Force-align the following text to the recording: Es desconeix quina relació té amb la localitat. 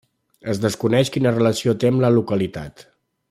Es 0.53 0.61
desconeix 0.63 1.11
quina 1.17 1.35
relació 1.37 1.77
té 1.83 1.91
amb 1.91 2.05
la 2.07 2.13
localitat. 2.19 2.87